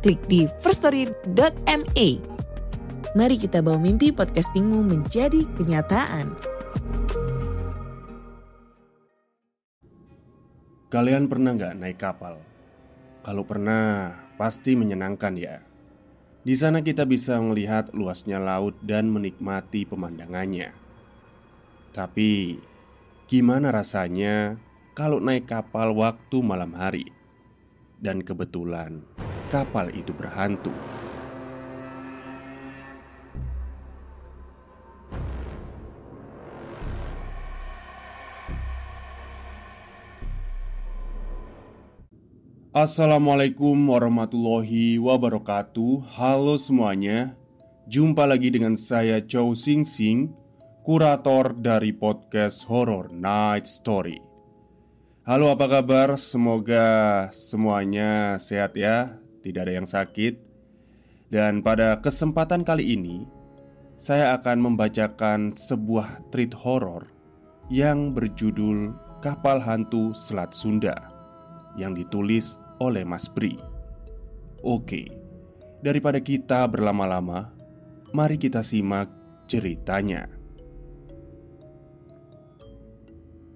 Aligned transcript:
klik 0.00 0.20
di 0.26 0.48
firststory.me. 0.64 2.08
Mari 3.12 3.36
kita 3.36 3.60
bawa 3.60 3.76
mimpi 3.76 4.10
podcastingmu 4.10 4.80
menjadi 4.80 5.44
kenyataan. 5.60 6.32
Kalian 10.90 11.30
pernah 11.30 11.54
nggak 11.54 11.76
naik 11.78 11.98
kapal? 12.02 12.42
Kalau 13.22 13.46
pernah, 13.46 14.16
pasti 14.34 14.74
menyenangkan 14.74 15.38
ya. 15.38 15.62
Di 16.40 16.56
sana 16.56 16.80
kita 16.80 17.04
bisa 17.04 17.36
melihat 17.38 17.92
luasnya 17.92 18.40
laut 18.40 18.74
dan 18.82 19.12
menikmati 19.12 19.84
pemandangannya. 19.86 20.72
Tapi, 21.92 22.58
gimana 23.28 23.70
rasanya 23.70 24.56
kalau 24.96 25.20
naik 25.20 25.46
kapal 25.46 25.94
waktu 25.94 26.38
malam 26.40 26.74
hari? 26.74 27.06
Dan 28.00 28.24
kebetulan 28.24 29.04
kapal 29.50 29.90
itu 29.90 30.14
berhantu. 30.14 30.70
Assalamualaikum 42.70 43.74
warahmatullahi 43.74 44.94
wabarakatuh 45.02 46.06
Halo 46.14 46.54
semuanya 46.54 47.34
Jumpa 47.90 48.30
lagi 48.30 48.46
dengan 48.54 48.78
saya 48.78 49.18
Chow 49.18 49.58
Sing 49.58 49.82
Sing 49.82 50.30
Kurator 50.86 51.58
dari 51.58 51.90
podcast 51.90 52.70
Horror 52.70 53.10
Night 53.10 53.66
Story 53.66 54.22
Halo 55.26 55.50
apa 55.50 55.66
kabar? 55.66 56.14
Semoga 56.14 57.26
semuanya 57.34 58.38
sehat 58.38 58.78
ya 58.78 59.18
Tidak 59.40 59.60
ada 59.64 59.72
yang 59.72 59.88
sakit 59.88 60.36
Dan 61.32 61.64
pada 61.64 62.00
kesempatan 62.04 62.64
kali 62.64 62.96
ini 62.96 63.24
Saya 63.96 64.36
akan 64.36 64.72
membacakan 64.72 65.50
sebuah 65.52 66.28
treat 66.28 66.52
horror 66.52 67.08
Yang 67.72 67.98
berjudul 68.16 68.78
Kapal 69.20 69.60
Hantu 69.60 70.16
Selat 70.16 70.56
Sunda 70.56 71.10
yang 71.78 71.94
ditulis 71.94 72.58
oleh 72.82 73.06
Mas 73.06 73.28
Bri. 73.30 73.54
Oke, 74.64 75.06
daripada 75.80 76.18
kita 76.18 76.66
berlama-lama, 76.66 77.52
mari 78.10 78.40
kita 78.40 78.64
simak 78.64 79.08
ceritanya. 79.46 80.26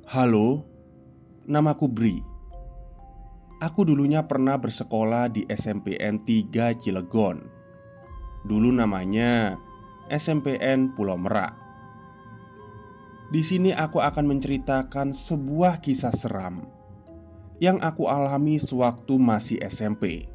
Halo, 0.09 0.63
namaku 1.49 1.87
Bri. 1.91 2.34
Aku 3.65 3.89
dulunya 3.89 4.21
pernah 4.29 4.61
bersekolah 4.61 5.33
di 5.33 5.49
SMPN 5.49 6.21
3 6.21 6.85
Cilegon. 6.85 7.41
Dulu 8.45 8.69
namanya 8.69 9.57
SMPN 10.13 10.93
Pulau 10.93 11.17
Merak. 11.17 11.57
Di 13.33 13.41
sini 13.41 13.73
aku 13.73 14.05
akan 14.05 14.37
menceritakan 14.37 15.17
sebuah 15.17 15.81
kisah 15.81 16.13
seram 16.13 16.69
yang 17.57 17.81
aku 17.81 18.05
alami 18.05 18.61
sewaktu 18.61 19.17
masih 19.17 19.57
SMP. 19.65 20.29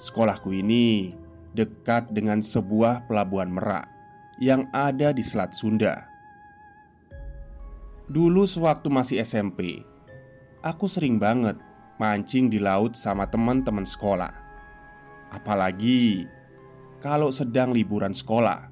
Sekolahku 0.00 0.56
ini 0.56 1.12
dekat 1.52 2.16
dengan 2.16 2.40
sebuah 2.40 3.04
pelabuhan 3.04 3.52
merak 3.52 3.84
yang 4.40 4.72
ada 4.72 5.12
di 5.12 5.20
Selat 5.20 5.52
Sunda. 5.52 6.08
Dulu 8.08 8.48
sewaktu 8.48 8.88
masih 8.88 9.20
SMP, 9.20 9.84
aku 10.62 10.90
sering 10.90 11.18
banget 11.22 11.67
mancing 11.98 12.48
di 12.48 12.62
laut 12.62 12.94
sama 12.94 13.26
teman-teman 13.26 13.84
sekolah. 13.84 14.32
Apalagi 15.34 16.24
kalau 16.98 17.30
sedang 17.30 17.70
liburan 17.70 18.16
sekolah, 18.16 18.70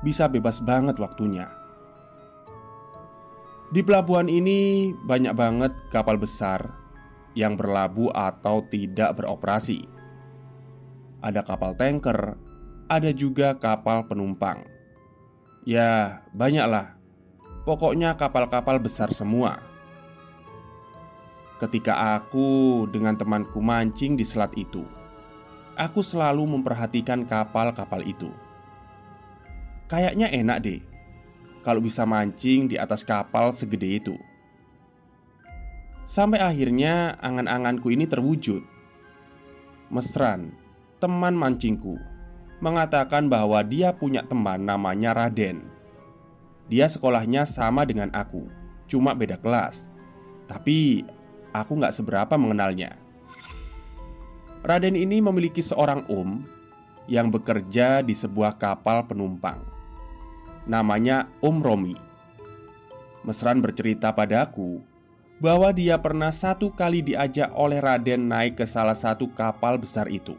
bisa 0.00 0.30
bebas 0.30 0.62
banget 0.62 0.96
waktunya. 0.96 1.50
Di 3.66 3.82
pelabuhan 3.82 4.30
ini 4.30 4.94
banyak 4.94 5.34
banget 5.34 5.72
kapal 5.90 6.16
besar 6.22 6.70
yang 7.34 7.58
berlabuh 7.58 8.14
atau 8.14 8.62
tidak 8.64 9.18
beroperasi. 9.18 9.82
Ada 11.18 11.42
kapal 11.42 11.74
tanker, 11.74 12.38
ada 12.86 13.10
juga 13.10 13.58
kapal 13.58 14.06
penumpang. 14.06 14.62
Ya, 15.66 16.22
banyaklah. 16.30 16.94
Pokoknya 17.66 18.14
kapal-kapal 18.14 18.78
besar 18.78 19.10
semua. 19.10 19.65
Ketika 21.56 22.20
aku 22.20 22.84
dengan 22.92 23.16
temanku 23.16 23.64
mancing 23.64 24.12
di 24.12 24.24
selat 24.28 24.52
itu, 24.60 24.84
aku 25.72 26.04
selalu 26.04 26.44
memperhatikan 26.44 27.24
kapal-kapal 27.24 28.04
itu. 28.04 28.28
Kayaknya 29.88 30.28
enak 30.28 30.58
deh 30.60 30.80
kalau 31.66 31.82
bisa 31.82 32.06
mancing 32.06 32.70
di 32.70 32.78
atas 32.78 33.02
kapal 33.02 33.50
segede 33.50 33.98
itu. 33.98 34.14
Sampai 36.06 36.38
akhirnya 36.38 37.18
angan-anganku 37.18 37.90
ini 37.90 38.06
terwujud. 38.06 38.62
Mesran, 39.90 40.54
teman 41.02 41.34
mancingku, 41.34 41.98
mengatakan 42.62 43.26
bahwa 43.26 43.58
dia 43.66 43.90
punya 43.90 44.22
teman 44.22 44.62
namanya 44.62 45.10
Raden. 45.10 45.66
Dia 46.70 46.86
sekolahnya 46.86 47.42
sama 47.42 47.82
dengan 47.82 48.14
aku, 48.14 48.46
cuma 48.86 49.14
beda 49.18 49.34
kelas. 49.38 49.90
Tapi 50.46 51.02
aku 51.56 51.80
nggak 51.80 51.96
seberapa 51.96 52.34
mengenalnya. 52.36 52.92
Raden 54.60 54.98
ini 54.98 55.24
memiliki 55.24 55.64
seorang 55.64 56.04
om 56.12 56.44
yang 57.08 57.30
bekerja 57.32 58.02
di 58.02 58.12
sebuah 58.12 58.58
kapal 58.58 59.06
penumpang 59.06 59.76
namanya 60.66 61.30
Om 61.38 61.56
Romi. 61.62 61.96
Mesran 63.22 63.62
bercerita 63.62 64.10
padaku 64.10 64.82
bahwa 65.38 65.70
dia 65.70 65.94
pernah 65.98 66.34
satu 66.34 66.74
kali 66.74 67.06
diajak 67.06 67.54
oleh 67.54 67.78
Raden 67.78 68.26
naik 68.26 68.58
ke 68.58 68.66
salah 68.66 68.98
satu 68.98 69.30
kapal 69.30 69.78
besar 69.78 70.10
itu. 70.10 70.34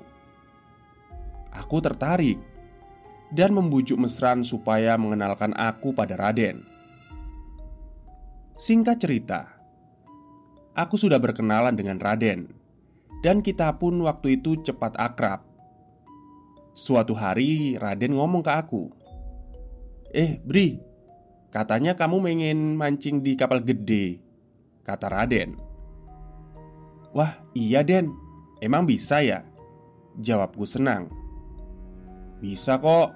Aku 1.51 1.79
tertarik 1.79 2.37
dan 3.31 3.55
membujuk 3.55 3.97
Mesran 3.97 4.43
supaya 4.43 4.99
mengenalkan 4.99 5.55
aku 5.55 5.95
pada 5.95 6.15
Raden. 6.19 6.63
Singkat 8.57 8.97
cerita, 8.99 9.56
aku 10.77 10.95
sudah 10.95 11.17
berkenalan 11.17 11.73
dengan 11.73 11.97
Raden, 11.97 12.53
dan 13.25 13.41
kita 13.41 13.73
pun 13.81 13.97
waktu 14.05 14.37
itu 14.37 14.61
cepat 14.61 14.93
akrab. 15.01 15.41
Suatu 16.77 17.17
hari, 17.17 17.73
Raden 17.81 18.13
ngomong 18.13 18.45
ke 18.45 18.53
aku, 18.53 18.93
Eh 20.13 20.39
Bri 20.39 20.79
Katanya 21.51 21.95
kamu 21.95 22.23
ingin 22.27 22.75
mancing 22.75 23.23
di 23.23 23.35
kapal 23.35 23.63
gede 23.63 24.19
Kata 24.83 25.11
Raden. 25.11 25.59
Wah 27.11 27.43
iya 27.51 27.83
Den. 27.83 28.07
Emang 28.63 28.87
bisa 28.87 29.19
ya? 29.19 29.43
Jawabku 30.15 30.63
senang. 30.63 31.11
Bisa 32.39 32.79
kok 32.79 33.11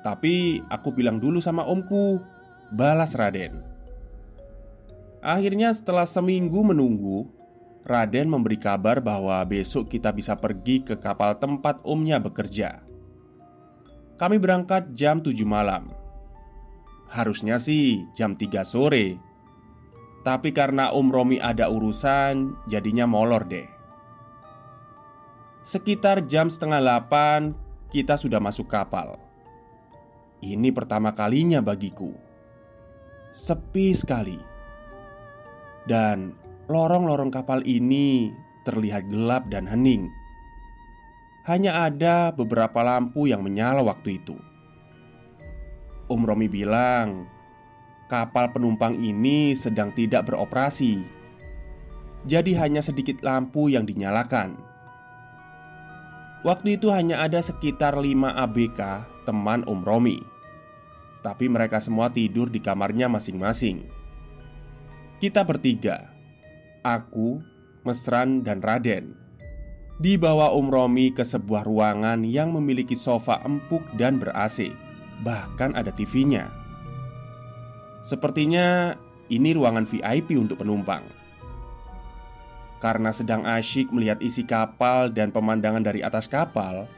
Tapi 0.00 0.64
aku 0.72 0.96
bilang 0.96 1.20
dulu 1.20 1.44
sama 1.44 1.68
omku 1.68 2.22
Balas 2.72 3.12
Raden 3.18 3.69
Akhirnya 5.20 5.68
setelah 5.76 6.08
seminggu 6.08 6.64
menunggu 6.64 7.28
Raden 7.80 8.28
memberi 8.28 8.60
kabar 8.60 9.00
bahwa 9.00 9.40
besok 9.48 9.88
kita 9.88 10.12
bisa 10.12 10.36
pergi 10.36 10.84
ke 10.84 11.00
kapal 11.00 11.40
tempat 11.40 11.80
omnya 11.80 12.20
bekerja. 12.20 12.84
Kami 14.20 14.36
berangkat 14.36 14.92
jam 14.92 15.24
7 15.24 15.32
malam. 15.48 15.88
Harusnya 17.08 17.56
sih 17.56 18.04
jam 18.12 18.36
3 18.36 18.68
sore. 18.68 19.16
Tapi 20.20 20.52
karena 20.52 20.92
Om 20.92 21.08
Romi 21.08 21.40
ada 21.40 21.72
urusan 21.72 22.52
Jadinya 22.68 23.08
molor 23.08 23.48
deh. 23.48 23.64
Sekitar 25.64 26.28
jam 26.28 26.52
setengah 26.52 26.84
8 26.84 27.56
Kita 27.88 28.20
sudah 28.20 28.44
masuk 28.44 28.68
kapal. 28.68 29.16
Ini 30.44 30.68
pertama 30.76 31.16
kalinya 31.16 31.64
bagiku. 31.64 32.12
Sepi 33.32 33.96
sekali 33.96 34.49
Dan 35.88 36.36
lorong-lorong 36.68 37.32
kapal 37.32 37.64
ini 37.64 38.32
terlihat 38.64 39.08
gelap 39.08 39.48
dan 39.48 39.64
hening 39.64 40.12
hanya 41.48 41.88
ada 41.88 42.30
beberapa 42.30 42.84
lampu 42.84 43.26
yang 43.26 43.40
menyala 43.40 43.80
waktu 43.80 44.20
itu. 44.20 44.36
Om 46.10 46.22
Romi 46.26 46.50
bilang, 46.50 47.26
kapal 48.10 48.54
penumpang 48.54 48.98
ini 48.98 49.54
sedang 49.58 49.94
tidak 49.94 50.30
beroperasi, 50.30 51.02
jadi 52.26 52.52
hanya 52.60 52.82
sedikit 52.84 53.22
lampu 53.26 53.66
yang 53.72 53.82
dinyalakan. 53.82 54.58
Waktu 56.46 56.80
itu 56.80 56.88
hanya 56.94 57.20
ada 57.24 57.42
sekitar 57.42 57.98
5 57.98 58.30
ABK 58.30 58.80
teman 59.26 59.66
Om 59.66 59.80
Romi, 59.82 60.18
tapi 61.24 61.50
mereka 61.50 61.82
semua 61.82 62.14
tidur 62.14 62.46
di 62.46 62.62
kamarnya 62.62 63.10
masing-masing. 63.10 63.99
Kita 65.20 65.44
bertiga, 65.44 66.08
aku, 66.80 67.44
Mesran, 67.84 68.40
dan 68.40 68.64
Raden 68.64 69.12
dibawa 70.00 70.48
Om 70.56 70.72
Romi 70.72 71.12
ke 71.12 71.20
sebuah 71.20 71.68
ruangan 71.68 72.24
yang 72.24 72.56
memiliki 72.56 72.96
sofa 72.96 73.36
empuk 73.44 73.84
dan 74.00 74.16
ber-AC. 74.16 74.72
Bahkan 75.20 75.76
ada 75.76 75.92
TV-nya. 75.92 76.48
Sepertinya 78.00 78.96
ini 79.28 79.52
ruangan 79.52 79.84
VIP 79.84 80.40
untuk 80.40 80.64
penumpang. 80.64 81.04
Karena 82.80 83.12
sedang 83.12 83.44
asyik 83.44 83.92
melihat 83.92 84.24
isi 84.24 84.48
kapal 84.48 85.12
dan 85.12 85.28
pemandangan 85.36 85.84
dari 85.84 86.00
atas 86.00 86.32
kapal, 86.32 86.88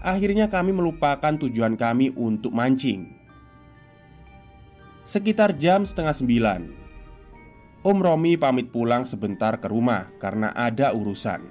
akhirnya 0.00 0.48
kami 0.48 0.72
melupakan 0.72 1.36
tujuan 1.36 1.76
kami 1.76 2.08
untuk 2.16 2.56
mancing. 2.56 3.20
Sekitar 5.04 5.60
jam 5.60 5.84
setengah 5.84 6.16
sembilan, 6.16 6.79
Om 7.80 7.96
Romi 8.04 8.36
pamit 8.36 8.68
pulang 8.68 9.08
sebentar 9.08 9.56
ke 9.56 9.64
rumah 9.64 10.12
karena 10.20 10.52
ada 10.52 10.92
urusan. 10.92 11.48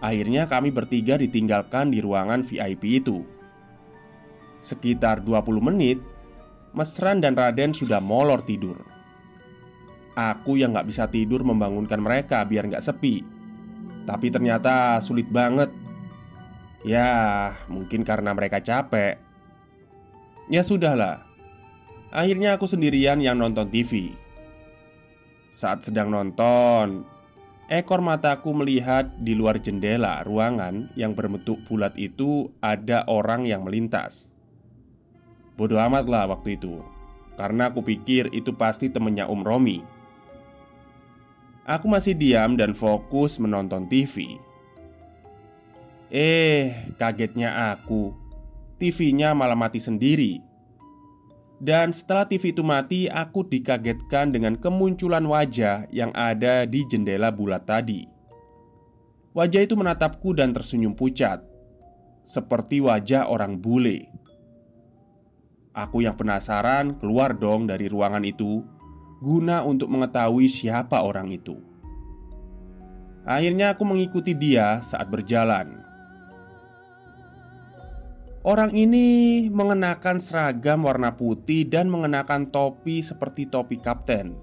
Akhirnya 0.00 0.48
kami 0.48 0.72
bertiga 0.72 1.20
ditinggalkan 1.20 1.92
di 1.92 2.00
ruangan 2.00 2.40
VIP 2.40 3.04
itu. 3.04 3.20
Sekitar 4.64 5.20
20 5.20 5.60
menit 5.60 6.00
Mesran 6.72 7.20
dan 7.20 7.36
Raden 7.36 7.76
sudah 7.76 8.00
molor 8.00 8.40
tidur. 8.40 8.80
Aku 10.16 10.56
yang 10.56 10.72
gak 10.72 10.88
bisa 10.88 11.04
tidur 11.04 11.44
membangunkan 11.44 12.00
mereka 12.00 12.48
biar 12.48 12.72
gak 12.72 12.80
sepi. 12.80 13.20
Tapi 14.08 14.32
ternyata 14.32 15.04
sulit 15.04 15.28
banget. 15.28 15.68
Ya 16.80 17.52
mungkin 17.68 18.08
karena 18.08 18.32
mereka 18.32 18.64
capek. 18.64 19.20
Ya 20.48 20.64
sudahlah. 20.64 21.28
Akhirnya 22.08 22.56
aku 22.56 22.64
sendirian 22.64 23.20
yang 23.20 23.36
nonton 23.36 23.68
TV 23.68 24.16
Saat 25.48 25.88
sedang 25.88 26.12
nonton 26.12 27.08
Ekor 27.68 28.00
mataku 28.00 28.56
melihat 28.56 29.12
di 29.20 29.36
luar 29.36 29.60
jendela 29.60 30.24
ruangan 30.24 30.88
yang 30.96 31.12
berbentuk 31.12 31.60
bulat 31.68 31.92
itu 32.00 32.48
ada 32.64 33.04
orang 33.04 33.44
yang 33.44 33.60
melintas. 33.60 34.32
Bodoh 35.52 35.76
amat 35.76 36.08
lah 36.08 36.24
waktu 36.32 36.56
itu, 36.56 36.80
karena 37.36 37.68
aku 37.68 37.84
pikir 37.84 38.32
itu 38.32 38.56
pasti 38.56 38.88
temennya 38.88 39.28
Om 39.28 39.44
Romi. 39.44 39.84
Aku 41.68 41.92
masih 41.92 42.16
diam 42.16 42.56
dan 42.56 42.72
fokus 42.72 43.36
menonton 43.36 43.84
TV. 43.84 44.40
Eh, 46.08 46.72
kagetnya 46.96 47.76
aku, 47.76 48.16
TV-nya 48.80 49.36
malah 49.36 49.60
mati 49.60 49.76
sendiri. 49.76 50.40
Dan 51.58 51.90
setelah 51.90 52.22
TV 52.22 52.54
itu 52.54 52.62
mati, 52.62 53.10
aku 53.10 53.42
dikagetkan 53.42 54.30
dengan 54.30 54.54
kemunculan 54.54 55.26
wajah 55.26 55.90
yang 55.90 56.14
ada 56.14 56.62
di 56.62 56.86
jendela 56.86 57.34
bulat 57.34 57.66
tadi. 57.66 58.06
Wajah 59.34 59.66
itu 59.66 59.74
menatapku 59.74 60.38
dan 60.38 60.54
tersenyum 60.54 60.94
pucat, 60.94 61.42
seperti 62.22 62.78
wajah 62.78 63.26
orang 63.26 63.58
bule. 63.58 64.06
Aku 65.74 66.02
yang 66.02 66.14
penasaran 66.14 66.94
keluar 66.98 67.34
dong 67.34 67.66
dari 67.66 67.90
ruangan 67.90 68.22
itu, 68.22 68.62
guna 69.18 69.66
untuk 69.66 69.90
mengetahui 69.90 70.46
siapa 70.46 71.02
orang 71.02 71.34
itu. 71.34 71.58
Akhirnya, 73.26 73.74
aku 73.74 73.82
mengikuti 73.82 74.30
dia 74.32 74.78
saat 74.78 75.10
berjalan. 75.10 75.87
Orang 78.46 78.70
ini 78.70 79.50
mengenakan 79.50 80.22
seragam 80.22 80.86
warna 80.86 81.18
putih 81.18 81.66
dan 81.66 81.90
mengenakan 81.90 82.54
topi 82.54 83.02
seperti 83.02 83.50
topi 83.50 83.82
kapten. 83.82 84.38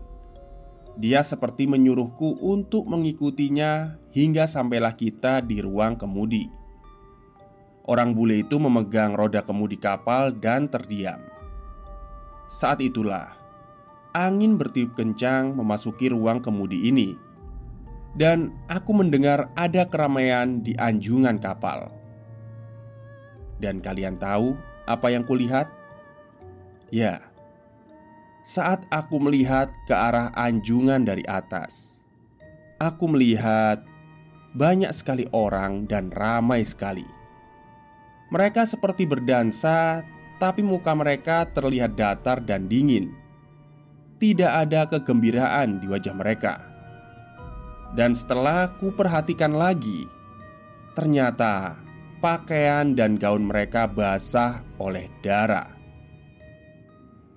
Dia 0.99 1.23
seperti 1.23 1.63
menyuruhku 1.63 2.43
untuk 2.43 2.91
mengikutinya 2.91 3.99
hingga 4.11 4.51
sampailah 4.51 4.99
kita 4.99 5.39
di 5.39 5.63
ruang 5.63 5.95
kemudi. 5.95 6.51
Orang 7.87 8.11
bule 8.15 8.43
itu 8.43 8.59
memegang 8.59 9.15
roda 9.15 9.43
kemudi 9.43 9.79
kapal 9.79 10.35
dan 10.35 10.67
terdiam. 10.67 11.23
Saat 12.51 12.83
itulah 12.83 13.31
angin 14.11 14.59
bertiup 14.59 14.95
kencang 14.95 15.55
memasuki 15.55 16.11
ruang 16.11 16.43
kemudi 16.43 16.91
ini, 16.91 17.15
dan 18.15 18.51
aku 18.67 18.91
mendengar 18.95 19.51
ada 19.55 19.87
keramaian 19.87 20.63
di 20.63 20.75
anjungan 20.79 21.39
kapal. 21.39 21.91
Dan 23.59 23.79
kalian 23.79 24.19
tahu 24.19 24.55
apa 24.85 25.07
yang 25.11 25.23
kulihat? 25.23 25.71
Ya, 26.93 27.19
saat 28.45 28.85
aku 28.93 29.17
melihat 29.17 29.73
ke 29.89 29.95
arah 29.97 30.29
anjungan 30.37 31.01
dari 31.01 31.25
atas, 31.25 32.03
aku 32.77 33.09
melihat 33.09 33.81
banyak 34.53 34.93
sekali 34.93 35.25
orang 35.33 35.89
dan 35.89 36.13
ramai 36.13 36.61
sekali. 36.61 37.03
Mereka 38.29 38.69
seperti 38.69 39.09
berdansa, 39.09 40.05
tapi 40.37 40.61
muka 40.61 40.93
mereka 40.93 41.49
terlihat 41.49 41.97
datar 41.97 42.43
dan 42.43 42.69
dingin. 42.69 43.11
Tidak 44.21 44.47
ada 44.47 44.87
kegembiraan 44.87 45.83
di 45.83 45.91
wajah 45.91 46.15
mereka. 46.15 46.61
Dan 47.95 48.15
setelah 48.15 48.75
ku 48.79 48.91
perhatikan 48.91 49.55
lagi, 49.55 50.07
ternyata 50.95 51.84
pakaian 52.25 52.97
dan 52.97 53.21
gaun 53.21 53.45
mereka 53.45 53.85
basah 53.85 54.65
oleh 54.81 55.13
darah. 55.21 55.69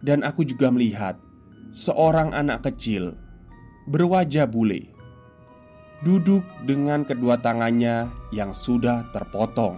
Dan 0.01 0.25
aku 0.25 0.49
juga 0.49 0.73
melihat 0.73 1.21
seorang 1.69 2.33
anak 2.33 2.65
kecil 2.65 3.13
berwajah 3.85 4.49
bule 4.49 4.89
duduk 6.01 6.41
dengan 6.65 7.05
kedua 7.05 7.37
tangannya 7.37 8.09
yang 8.33 8.57
sudah 8.57 9.05
terpotong, 9.13 9.77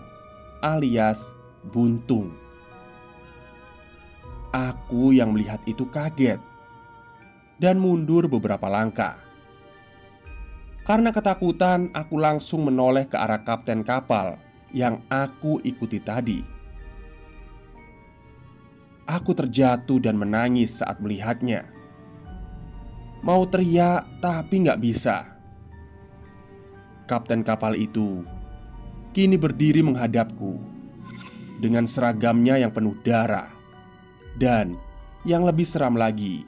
alias 0.62 1.34
buntung. 1.74 2.30
Aku 4.54 5.10
yang 5.10 5.34
melihat 5.34 5.58
itu 5.66 5.90
kaget 5.90 6.38
dan 7.58 7.82
mundur 7.82 8.30
beberapa 8.30 8.70
langkah. 8.70 9.18
Karena 10.86 11.10
ketakutan, 11.10 11.90
aku 11.98 12.14
langsung 12.14 12.70
menoleh 12.70 13.10
ke 13.10 13.18
arah 13.18 13.42
kapten 13.42 13.82
kapal 13.82 14.49
yang 14.70 15.02
aku 15.10 15.58
ikuti 15.62 15.98
tadi. 15.98 16.40
Aku 19.10 19.34
terjatuh 19.34 19.98
dan 19.98 20.14
menangis 20.14 20.78
saat 20.78 21.02
melihatnya. 21.02 21.66
Mau 23.26 23.42
teriak, 23.44 24.06
tapi 24.22 24.62
nggak 24.62 24.80
bisa. 24.80 25.26
Kapten 27.10 27.42
kapal 27.42 27.74
itu 27.74 28.22
kini 29.10 29.34
berdiri 29.34 29.82
menghadapku 29.82 30.62
dengan 31.58 31.84
seragamnya 31.90 32.62
yang 32.62 32.70
penuh 32.70 32.94
darah, 33.02 33.50
dan 34.38 34.78
yang 35.26 35.42
lebih 35.42 35.66
seram 35.66 35.98
lagi, 35.98 36.46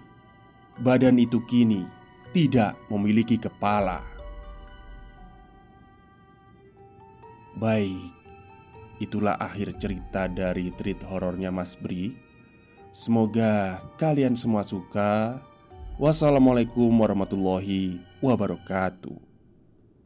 badan 0.80 1.18
itu 1.18 1.42
kini 1.44 1.82
tidak 2.30 2.78
memiliki 2.88 3.36
kepala. 3.36 4.11
Baik, 7.56 8.12
itulah 9.00 9.36
akhir 9.36 9.76
cerita 9.80 10.28
dari 10.28 10.72
treat 10.76 11.00
horornya 11.04 11.52
Mas 11.52 11.76
Bri. 11.76 12.16
Semoga 12.92 13.80
kalian 13.96 14.36
semua 14.36 14.64
suka. 14.64 15.40
Wassalamualaikum 15.96 16.88
warahmatullahi 16.92 18.00
wabarakatuh. 18.20 19.31